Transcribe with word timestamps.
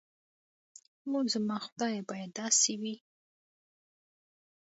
اوح 1.07 1.25
زما 1.33 1.57
خدايه 1.65 2.01
بايد 2.09 2.31
داسې 2.39 2.73
وي. 2.81 2.95